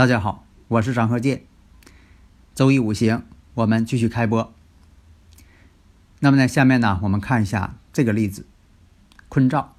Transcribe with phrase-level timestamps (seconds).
[0.00, 1.44] 大家好，我是张鹤剑。
[2.54, 3.22] 周一五行，
[3.52, 4.50] 我们继续开播。
[6.20, 8.46] 那么呢，下面呢，我们看一下这个例子：
[9.28, 9.76] 坤兆、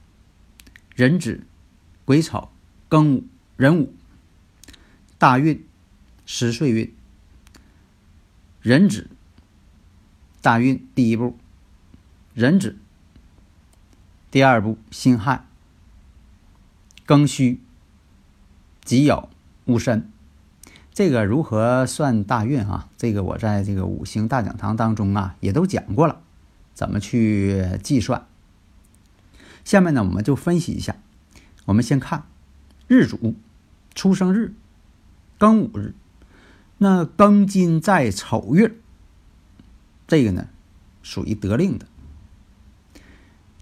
[0.93, 1.47] 壬子、
[2.05, 2.51] 癸丑、
[2.87, 3.25] 庚午、
[3.57, 3.95] 壬午。
[5.17, 5.65] 大运、
[6.27, 6.93] 十岁运。
[8.61, 9.09] 壬子，
[10.39, 11.35] 大运第一步；
[12.35, 12.77] 壬子，
[14.29, 15.43] 第二步；辛亥、
[17.07, 17.59] 庚戌、
[18.83, 19.27] 己酉。
[19.65, 20.09] 戊申，
[20.93, 22.89] 这个如何算大运啊？
[22.97, 26.21] 这个我在这个五行大讲堂当中啊也都讲过了，
[26.73, 28.25] 怎么去计算。
[29.63, 30.95] 下面呢，我们就分析一下。
[31.65, 32.23] 我们先看
[32.87, 33.35] 日主
[33.93, 34.55] 出生日
[35.37, 35.93] 庚午日，
[36.79, 38.73] 那庚金在丑月，
[40.07, 40.49] 这个呢
[41.03, 41.85] 属于得令的。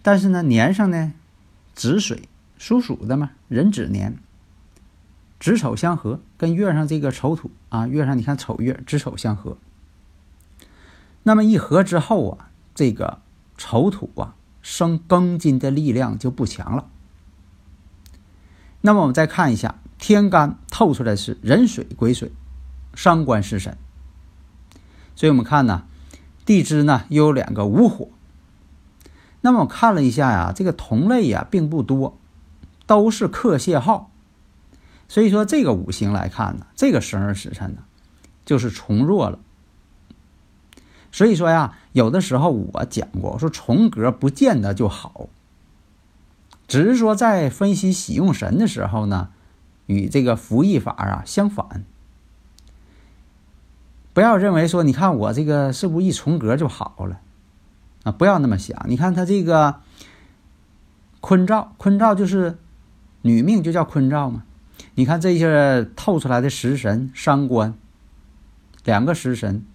[0.02, 1.14] 但是呢，年上呢
[1.76, 4.18] 子水属鼠的嘛，壬子年。
[5.40, 9.58] 子丑相合，跟月上这个丑土啊，月上你看丑月子丑相合，
[11.24, 13.20] 那么一合之后啊，这个
[13.58, 16.90] 丑土啊生庚金的力量就不强了。
[18.82, 22.32] 那么我们再看一下天干透出来是壬水癸水，
[22.94, 23.78] 伤官食神，
[25.16, 25.86] 所以我们看呢，
[26.46, 28.10] 地支呢又有两个午火。
[29.42, 32.18] 那么我看了一下呀，这个同类呀并不多，
[32.86, 34.12] 都是克泄耗。
[35.10, 37.84] 所以说，这个五行来看呢，这个生日时辰呢，
[38.46, 39.40] 就是重弱了。
[41.12, 45.28] 所以说呀，有的时候我讲过，说重格不见得就好，
[46.68, 49.30] 只是说在分析喜用神的时候呢，
[49.88, 51.84] 与这个服役法啊相反。
[54.14, 57.20] 不要认为说，你看我这个是不是一重格就好了
[58.04, 58.12] 啊？
[58.12, 58.80] 不要那么想。
[58.88, 59.82] 你看他这个
[61.20, 62.60] 坤兆，坤兆就是
[63.24, 64.44] 女命，就叫坤兆嘛。
[64.96, 67.74] 你看这些透出来的食神伤官，
[68.84, 69.66] 两个食神，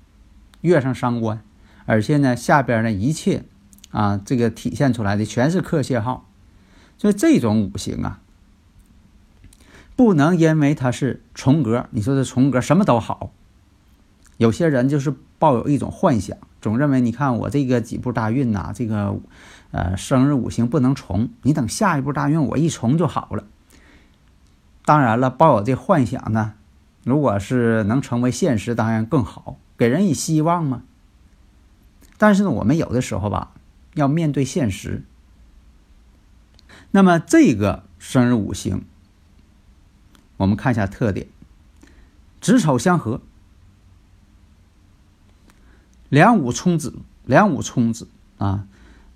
[0.60, 1.42] 月上伤官，
[1.86, 3.44] 而且呢下边呢一切
[3.90, 6.28] 啊这个体现出来的全是克泄号，
[6.98, 8.20] 所以这种五行啊，
[9.96, 13.32] 不能因为它是重格，你说这重格什么都好，
[14.36, 19.18] 有些人就是抱有一种幻想，总认为你看我这个几步大运呐，这个
[19.70, 23.44] 呃生日五行不能重，你等下一步大运我一重就好了。
[24.84, 26.54] 当然了，抱有这幻想呢，
[27.04, 30.82] 如果是能成为现实，当然更好，给人以希望嘛。
[32.18, 33.52] 但是呢，我们有的时候吧，
[33.94, 35.02] 要面对现实。
[36.90, 38.84] 那么这个生日五行，
[40.36, 41.26] 我们看一下特点：
[42.40, 43.22] 子丑相合，
[46.08, 48.06] 两五冲子，两五冲子
[48.38, 48.66] 啊，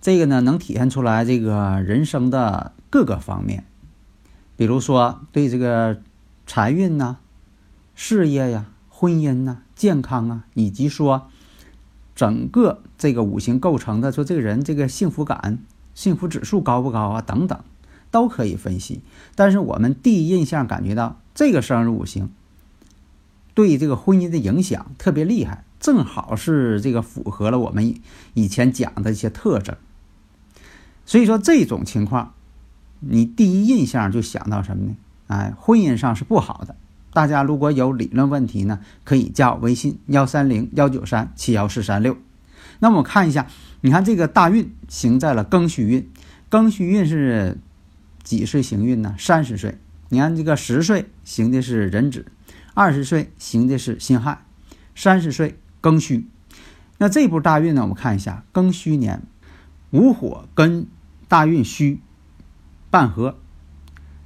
[0.00, 3.64] 这个呢能体现出来这个人生的各个方面。
[4.58, 6.02] 比如说，对这个
[6.44, 7.18] 财运呐、
[7.94, 11.28] 事业呀、婚姻呐、健康啊，以及说
[12.16, 15.60] 整个这个五行构成的，说这个人这个幸福感、
[15.94, 17.60] 幸福指数高不高啊，等等，
[18.10, 19.00] 都可以分析。
[19.36, 22.28] 但是我们第一印象感觉到，这个生日五行
[23.54, 27.94] 对这个婚姻的影响特别厉害，正好是这个符合了我们
[28.34, 29.76] 以前讲的一些特征。
[31.06, 32.34] 所以说这种情况。
[33.00, 34.96] 你第一印象就想到什么呢？
[35.28, 36.74] 哎，婚姻上是不好的。
[37.12, 42.16] 大家如果有理论问题呢，可以加我微信幺三零幺九三七幺四三六。
[42.80, 43.46] 那么我看一下，
[43.80, 46.08] 你看这个大运行在了庚戌运，
[46.50, 47.58] 庚戌运是
[48.22, 49.14] 几岁行运呢？
[49.18, 49.78] 三十岁。
[50.10, 52.26] 你看这个十岁行的是壬子，
[52.74, 54.44] 二十岁行的是辛亥，
[54.94, 56.28] 三十岁庚戌。
[56.98, 59.22] 那这部大运呢，我们看一下庚戌年，
[59.90, 60.86] 午火跟
[61.28, 62.00] 大运戌。
[62.90, 63.36] 半合，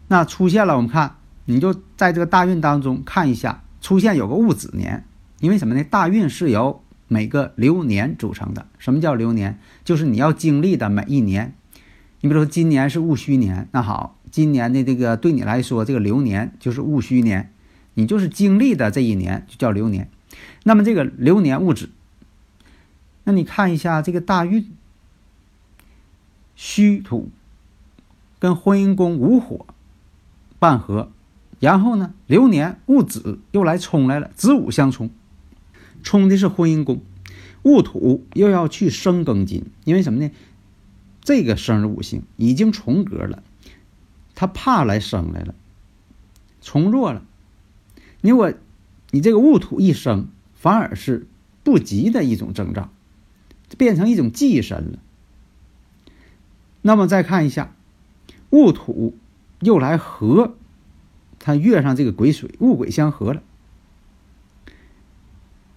[0.09, 1.17] 那出现了，我们看，
[1.47, 5.05] 你就在这个大运当中看一下，出现有个戊子年，
[5.41, 5.83] 因为什么呢？
[5.83, 8.67] 大运是由每个流年组成的。
[8.79, 9.59] 什么叫流年？
[9.85, 11.55] 就是你要经历的每一年。
[12.21, 17.53] 你比如说今年是戊戌年，那好，今年的这个对你来说，这个流年就是戊戌年，
[17.95, 20.09] 你就是经历的这一年就叫流年。
[20.63, 21.91] 那么这个流年戊子，
[23.25, 24.71] 那你看一下这个大运，
[26.55, 27.29] 戌土
[28.43, 29.67] 跟婚姻宫无火
[30.59, 31.13] 半合，
[31.61, 35.11] 然后呢流年戊子又来冲来了，子午相冲，
[36.03, 37.03] 冲的是婚姻宫，
[37.63, 40.33] 戊土又要去生庚金，因为什么呢？
[41.21, 43.45] 这个生日五行已经重格了，
[44.35, 45.55] 他怕来生来了，
[46.61, 47.23] 从弱了。
[48.23, 48.53] 你我，
[49.13, 51.29] 你这个戊土一生，反而是
[51.63, 52.91] 不吉的一种征兆，
[53.79, 54.99] 变成一种忌神了。
[56.81, 57.73] 那么再看一下，
[58.53, 59.15] 戊土
[59.61, 60.53] 又来合，
[61.39, 63.43] 他月上这个癸水，戊癸相合了。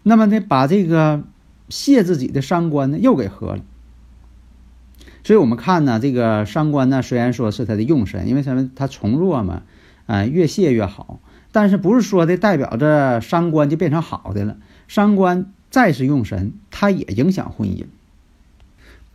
[0.03, 1.23] 那么呢，把这个
[1.69, 3.63] 泄自己的伤官呢，又给合了。
[5.23, 8.69] 所以我们看呢，这个伤官呢，虽然说是他的用神，因为什么？
[8.75, 9.63] 他从弱嘛，
[10.05, 11.19] 啊，越泄越好。
[11.53, 14.57] 但是不是说的代表着伤官就变成好的了？
[14.89, 17.85] 伤官再是用神，它也影响婚姻。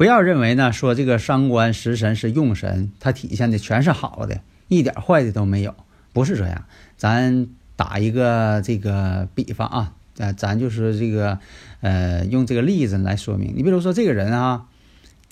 [0.01, 5.75] 不要认为呢，说这个伤官食神是用神，它体现的全是好的，一点坏的都没有。
[6.15, 6.65] 不是这样。
[6.97, 11.39] 咱打一个这个比方啊，呃，咱就是这个，
[11.83, 13.53] 呃，用这个例子来说明。
[13.55, 14.69] 你比如说这个人啊。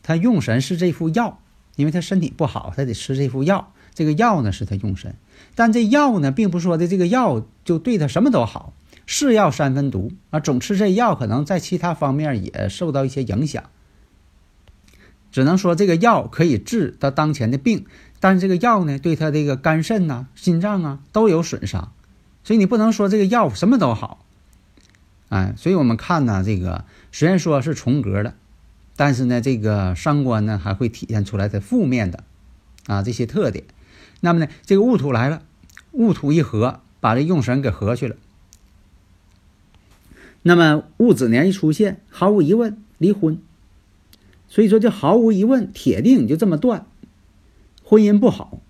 [0.02, 1.38] 他用神是这副药，
[1.76, 3.72] 因为他身体不好，他得吃这副药。
[3.94, 5.14] 这个药呢是他用神，
[5.54, 8.74] 但这药呢，并不说的这个药就对他什么都好，
[9.06, 10.40] 是药三分毒啊。
[10.40, 13.64] 总吃这药，可能在其他方面也受到一些影响。
[15.30, 17.86] 只能说这个药可以治他当前的病，
[18.20, 21.92] 但是这个药呢，对他这个肝肾呐、心脏啊都有损伤，
[22.44, 24.24] 所以你不能说这个药什么都好。
[25.28, 28.34] 哎，所以我们看呢，这个虽然说是重格的。
[29.00, 32.24] 但是呢，这个伤官呢还会体现出来的负面的，
[32.88, 33.62] 啊这些特点。
[34.18, 35.42] 那么呢，这个戊土来了，
[35.92, 38.16] 戊土一合，把这用神给合去了。
[40.42, 43.40] 那么戊子年一出现，毫无疑问离婚。
[44.48, 46.86] 所以说，就毫无疑问，铁定就这么断，
[47.84, 48.60] 婚姻不好，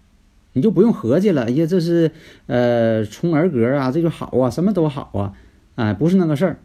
[0.53, 1.45] 你就不用合计了。
[1.45, 2.11] 哎呀，这是
[2.47, 5.35] 呃冲儿格啊，这就好啊，什么都好啊，
[5.77, 6.59] 哎，不是那个事儿。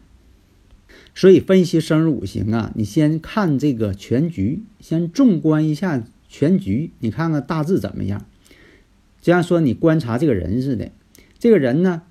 [1.14, 8.24] 所以分析生日五行啊，你先看这个全局，先纵观一下全局，你看看大致怎么样。
[9.20, 10.90] 就像说你观察这个人似的，
[11.38, 12.02] 这个人呢，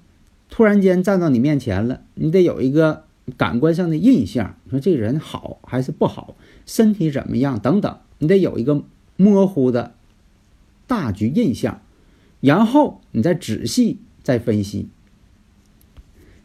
[0.49, 3.03] 突然间站到你面前了，你得有一个
[3.37, 6.35] 感官上的印象，你说这个人好还是不好，
[6.65, 8.83] 身体怎么样等等，你得有一个
[9.15, 9.95] 模糊的
[10.87, 11.81] 大局印象，
[12.41, 14.89] 然后你再仔细再分析。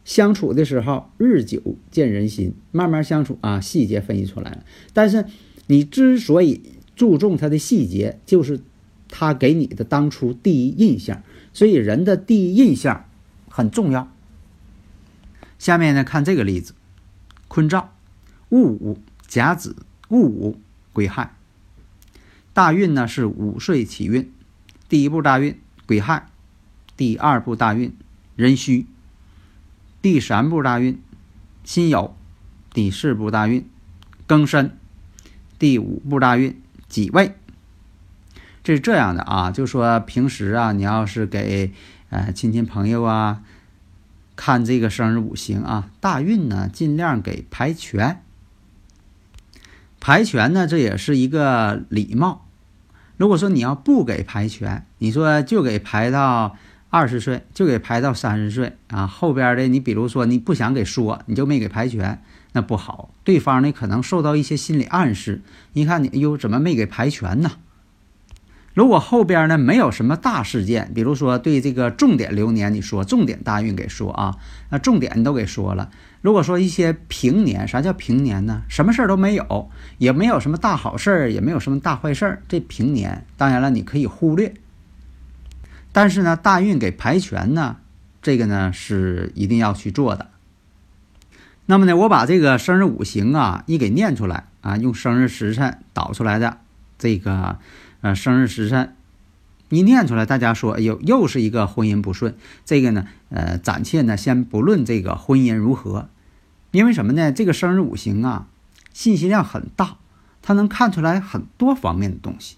[0.05, 1.61] 相处的时候，日久
[1.91, 4.63] 见人心，慢慢相处啊，细节分析出来了。
[4.93, 5.25] 但是
[5.67, 6.61] 你之所以
[6.95, 8.59] 注重他的细节，就是
[9.07, 11.21] 他给你的当初第一印象。
[11.53, 13.05] 所以人的第一印象
[13.49, 14.11] 很重要。
[15.59, 16.73] 下面呢，看这个例子：
[17.47, 17.91] 坤兆、
[18.49, 19.75] 戊午、甲子、
[20.07, 20.59] 戊午、
[20.93, 21.35] 癸亥。
[22.53, 24.31] 大运呢是午岁起运，
[24.87, 26.27] 第一步大运癸亥，
[26.97, 27.95] 第二步大运
[28.35, 28.87] 壬戌。
[30.01, 30.97] 第三步大运
[31.65, 32.11] 辛酉，
[32.73, 33.69] 第四步大运
[34.25, 34.77] 庚申，
[35.59, 36.57] 第五步大运
[36.87, 37.35] 己未。
[38.63, 41.73] 这是这样的啊，就说平时啊，你要是给
[42.09, 43.43] 呃亲戚朋友啊
[44.39, 48.21] 看这个生日五行啊，大运呢尽量给排全。
[49.99, 52.45] 排全呢，这也是一个礼貌。
[53.17, 56.55] 如果说你要不给排全，你说就给排到。
[56.91, 62.19] 二十岁就给排到三十岁啊，后边的你比如说你不想给说，你就没给排全，
[62.53, 63.13] 那不好。
[63.23, 65.43] 对方呢可能受到一些心理暗示，
[65.73, 67.51] 你看你哟怎么没给排全呢？
[68.73, 74.37] 如果后边呢没有什么大事件，比如说对这个重点流年你说重点大运给说啊，
[74.69, 75.89] 那重点你都给说了。
[76.21, 78.63] 如果说一些平年，啥叫平年呢？
[78.67, 84.53] 什么事儿都没有，也没有什么大好事儿，也没有什么大坏事儿，这平年当然了你可以忽略。
[85.91, 87.77] 但是呢，大运给排全呢，
[88.21, 90.27] 这个呢是一定要去做的。
[91.65, 96.57] 那么呢，我把这个生日五行啊一给念出来啊，用生日时辰导出来的
[96.97, 97.59] 这个
[98.01, 98.95] 呃生日时辰
[99.69, 102.35] 一念出来，大家说，哎呦，又是一个婚姻不顺。
[102.65, 106.09] 这个呢，呃，暂且呢先不论这个婚姻如何，
[106.71, 107.31] 因为什么呢？
[107.31, 108.47] 这个生日五行啊，
[108.93, 109.97] 信息量很大，
[110.41, 112.55] 它能看出来很多方面的东西。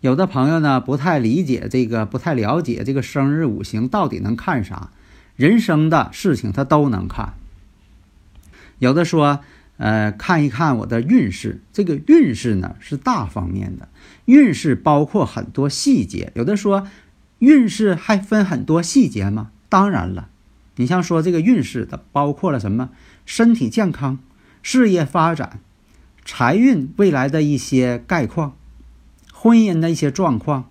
[0.00, 4.90] 有的朋友呢不太理解这个，不太了解这个生日五行到底能看啥？
[5.36, 7.34] 人生的事情他都能看。
[8.78, 9.40] 有的说，
[9.76, 11.60] 呃，看一看我的运势。
[11.72, 13.88] 这个运势呢是大方面的，
[14.24, 16.32] 运势包括很多细节。
[16.34, 16.86] 有的说，
[17.40, 19.50] 运势还分很多细节吗？
[19.68, 20.28] 当然了，
[20.76, 22.90] 你像说这个运势的，包括了什么？
[23.26, 24.18] 身体健康、
[24.62, 25.58] 事业发展、
[26.24, 28.56] 财运未来的一些概况、
[29.32, 30.70] 婚姻的一些状况、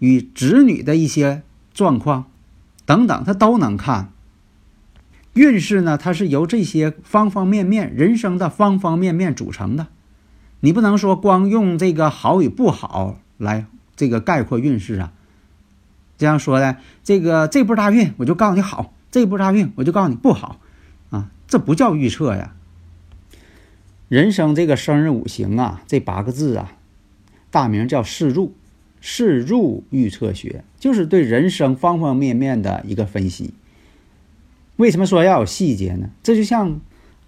[0.00, 2.26] 与子女的一些状况
[2.84, 4.12] 等等，他都能看。
[5.34, 9.88] 运势呢，它是由这些方方面面、人生的方方面面组成的。
[10.60, 15.12] 你不能说光用这个好与不好来这个概括运势啊。
[16.16, 20.60] 这样说的，这个这波大运我就告诉你好，这波大运我就告诉你不好，
[21.10, 22.54] 啊，这不叫预测呀。
[24.08, 26.72] 人生这个生日五行啊，这八个字啊，
[27.50, 28.54] 大名叫四柱，
[29.00, 33.52] 四柱预测学，就是对人生方方面面的一个分析。
[34.76, 36.10] 为什么说要有细节呢？
[36.22, 36.80] 这就像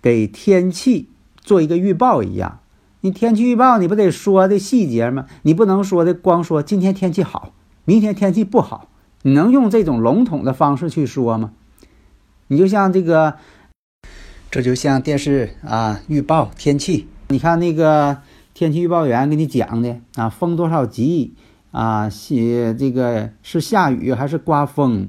[0.03, 1.09] 给天气
[1.41, 2.61] 做一个预报一样。
[3.03, 5.27] 你天气预报你不得说的细节吗？
[5.43, 7.53] 你不能说的光说今天天气好，
[7.85, 8.89] 明天天气不好。
[9.23, 11.53] 你能用这种笼统的方式去说吗？
[12.49, 13.35] 你就像这个，
[14.51, 17.07] 这就像电视啊预报天气。
[17.29, 18.19] 你看那个
[18.55, 21.35] 天气预报员给你讲的啊，风多少级
[21.71, 22.09] 啊？
[22.09, 25.09] 写这个是下雨还是刮风？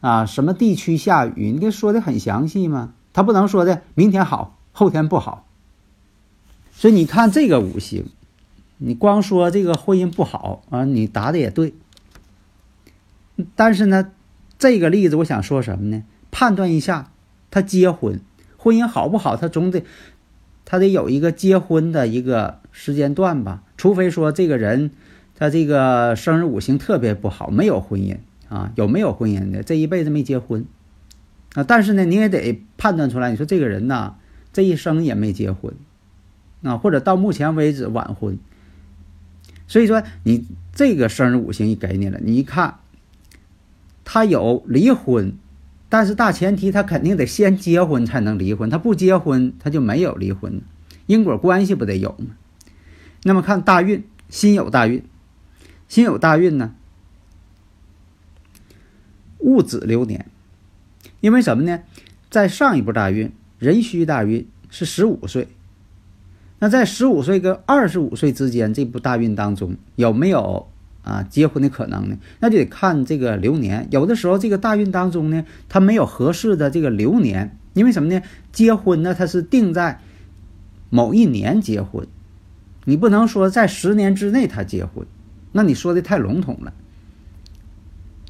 [0.00, 1.52] 啊，什么地区下雨？
[1.52, 2.94] 你给说的很详细吗？
[3.12, 5.46] 他不能说的明天好，后天不好。
[6.72, 8.06] 所以你看这个五行，
[8.78, 11.74] 你光说这个婚姻不好啊，你答的也对。
[13.54, 14.10] 但是呢，
[14.58, 16.02] 这个例子我想说什么呢？
[16.30, 17.10] 判断一下
[17.50, 18.20] 他结婚
[18.56, 19.82] 婚姻好不好，他总得
[20.64, 23.62] 他得有一个结婚的一个时间段吧。
[23.76, 24.92] 除非说这个人
[25.36, 28.18] 他这个生日五行特别不好，没有婚姻。
[28.50, 29.62] 啊，有没有婚姻的？
[29.62, 30.66] 这一辈子没结婚，
[31.54, 33.30] 啊，但是呢，你也得判断出来。
[33.30, 34.16] 你说这个人呐，
[34.52, 35.72] 这一生也没结婚，
[36.62, 38.38] 啊，或者到目前为止晚婚。
[39.68, 42.80] 所以说，你这个生日五行一给你了，你一看，
[44.04, 45.32] 他有离婚，
[45.88, 50.60] 但是大前提他肯定得先结婚才能离婚，他不结婚他就没有离婚，
[51.06, 52.34] 因果关系不得有吗？
[53.22, 55.04] 那么看大运，辛酉大运，
[55.86, 56.74] 辛酉大运呢？
[59.40, 60.26] 戊子流年，
[61.20, 61.80] 因为什么呢？
[62.28, 65.48] 在上一步大运壬戌大运是十五岁，
[66.60, 70.68] 那在十五岁跟二十五岁之间这部大运当中有没有
[71.02, 72.16] 啊结婚的可能呢？
[72.38, 73.88] 那就得看这个流年。
[73.90, 78.22] 有的时候这个大运当中呢，他没有合适的这个流年，因为什么呢？
[78.52, 80.00] 结婚呢，他是定在
[80.90, 82.06] 某一年结婚，
[82.84, 85.06] 你不能说在十年之内他结婚，
[85.52, 86.72] 那你说的太笼统了。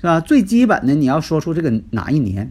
[0.00, 0.18] 是吧？
[0.18, 2.50] 最基本的你要说出这个哪一年，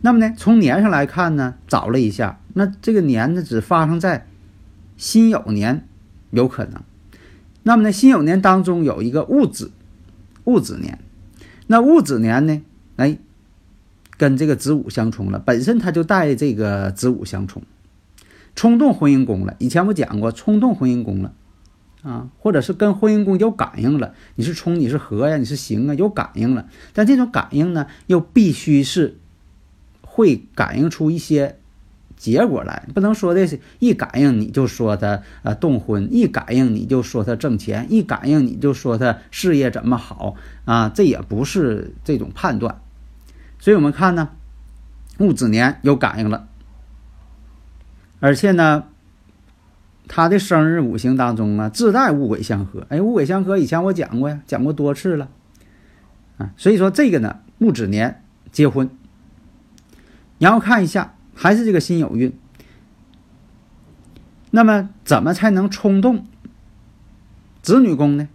[0.00, 4.26] 那么呢，从年上来看呢，找了一下，那这个年呢只发生在
[4.96, 5.86] 辛酉年，
[6.30, 6.82] 有可能。
[7.62, 9.70] 那么呢，辛酉年当中有一个戊子，
[10.44, 10.98] 戊子年，
[11.66, 12.62] 那戊子年呢，
[12.96, 13.18] 哎，
[14.16, 17.62] 跟这个子午相冲了，本身它就带这个子午相冲，
[18.56, 19.54] 冲动婚姻宫了。
[19.58, 21.34] 以前我讲过，冲动婚姻宫了。
[22.02, 26.66] 啊，或者是跟婚姻宫有感应了，你是冲，你是合呀，你是行啊，有感应了。
[26.92, 29.18] 但这种感应呢，又必须是
[30.00, 31.58] 会感应出一些
[32.16, 42.80] 结果来，不能说的是一感应你就说他呃动婚，一感应你就说他挣钱，一感应你就说他事业怎么好啊，这也不是这种判断。
[43.60, 44.30] 所以我们看呢，
[45.18, 46.48] 戊子年有感应了，
[48.18, 48.86] 而且呢。
[50.14, 52.86] 他的生日五行当中啊，自带戊癸相合。
[52.90, 55.30] 哎，戊癸相合，以前我讲过呀，讲过多次了
[56.36, 56.52] 啊。
[56.58, 58.90] 所以说这个呢，戊子年结婚，
[60.38, 62.30] 然后看一下，还是这个辛酉运。
[64.50, 66.26] 那么怎么才能冲动
[67.62, 68.28] 子女宫呢？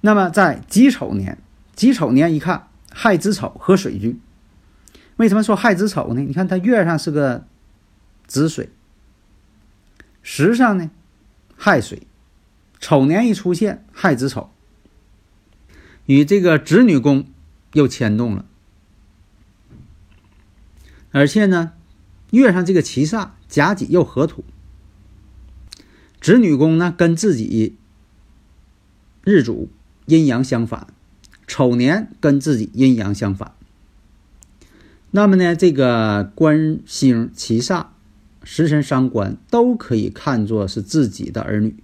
[0.00, 1.38] 那么在己丑年，
[1.76, 4.18] 己丑年一看亥子丑合水局。
[5.14, 6.20] 为什么说亥子丑呢？
[6.22, 7.46] 你看它月上是个
[8.26, 8.70] 子水。
[10.26, 10.90] 时上呢，
[11.54, 12.06] 亥水，
[12.80, 14.50] 丑年一出现，亥子丑，
[16.06, 17.26] 与这个子女宫
[17.74, 18.46] 又牵动了，
[21.10, 21.74] 而且呢，
[22.30, 24.42] 月上这个七煞甲己又合土，
[26.22, 27.76] 子女宫呢跟自己
[29.24, 29.68] 日主
[30.06, 30.86] 阴阳相反，
[31.46, 33.54] 丑年跟自己阴阳相反，
[35.10, 37.88] 那么呢，这个官星七煞。
[38.44, 41.74] 食神伤官都可以看作是自己的儿女。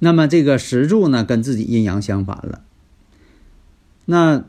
[0.00, 2.62] 那么这个石柱呢，跟自己阴阳相反了。
[4.06, 4.44] 那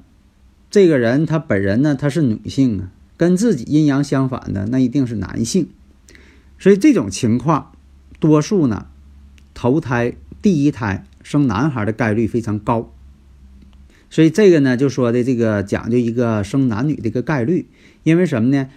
[0.70, 5.68] 这个人他本人呢，他是女性啊，跟自己阴阳相反的，那一定是男性。
[6.58, 7.74] 所以这种情况，
[8.20, 8.88] 多数呢，
[9.54, 12.94] 投胎第一胎生男孩的概率非常高。
[14.10, 17.68] 所以这个呢，就说的这个讲究一个生男女的一个概率，
[18.04, 18.70] 因为什么呢？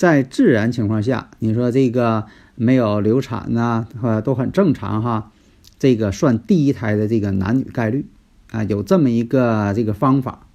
[0.00, 5.30] 在自然情况下，你说这个没有流产呐，哈，都很正常哈。
[5.78, 8.06] 这个算第一胎的这个男女概率
[8.50, 10.46] 啊，有这么一个这个方法。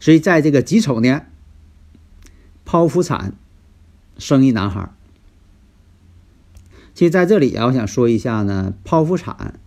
[0.00, 1.30] 所以在这个己丑年
[2.66, 3.34] 剖腹产
[4.18, 4.90] 生一男孩。
[6.92, 9.60] 其实在这里啊，我想说一下呢，剖腹产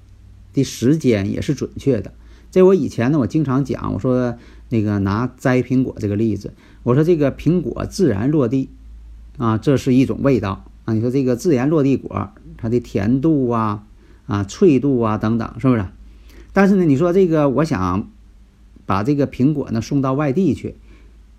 [0.51, 2.13] 的时间也是准确的。
[2.51, 8.69] 这我以前呢，我经常讲，我说那个拿摘苹果这个例子，我说这个苹果自然落地
[9.37, 10.93] 啊，这是一种味道啊。
[10.93, 13.83] 你说这个自然落地果，它的甜度啊、
[14.27, 15.85] 啊脆度啊等等，是不是？
[16.53, 18.09] 但是呢，你说这个我想
[18.85, 20.75] 把这个苹果呢送到外地去，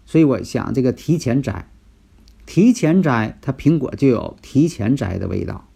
[0.06, 1.68] 所以我想这个提前摘，
[2.46, 5.66] 提前摘，它苹果就有提前摘的味道。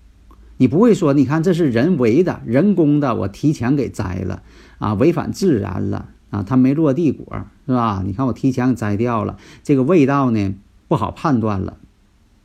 [0.56, 4.42] 你不会说，你看这是人为的、人工的，我提前给摘了
[4.78, 8.02] 啊，违反自然了啊，它没落地果，是吧？
[8.04, 10.54] 你看我提前摘掉了，这个味道呢
[10.88, 11.76] 不好判断了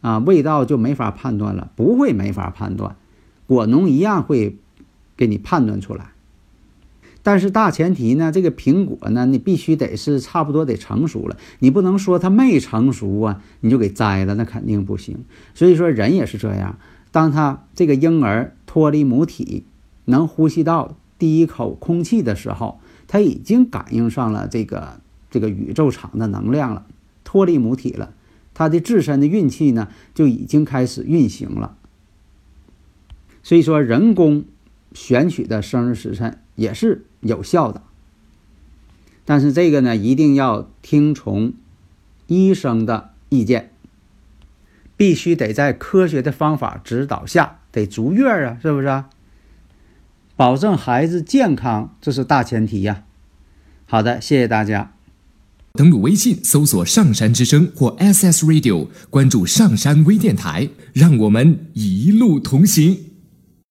[0.02, 2.96] 啊，味道就没法判断了，不会没法判断，
[3.48, 4.58] 果农一样会
[5.18, 6.12] 给你判断出来。
[7.22, 15.26] 但是大前提呢，这个苹果呢，你必须得是差不多得成熟了，你不能说它没成熟啊，你就给摘了，那肯定不行。
[15.54, 16.78] 所以说人也是这样。
[17.12, 19.66] 当他这个婴儿脱离母体，
[20.06, 22.80] 能呼吸到第一口空气的时候，
[23.10, 26.86] 他已经感应上了这个这个宇宙场的能量了，
[27.26, 28.14] 脱离母体了，
[28.54, 31.76] 他的自身的运气呢就已经开始运行了。
[33.44, 34.46] 所以说，人工
[34.94, 37.82] 选取的生日时辰也是有效的，
[39.26, 41.54] 但是这个呢，一定要听从
[42.28, 43.72] 医生的意见。
[44.96, 49.04] 必须得在科学的方法指导下，得足月啊，是不是？
[50.40, 53.04] 保证孩子健康，这是大前提呀。
[53.86, 54.94] 好的，谢谢大家。
[55.74, 63.09] 登录微信，搜索“上山之声”或 “SS Radio”，关注“上山微电台”，让我们一路同行。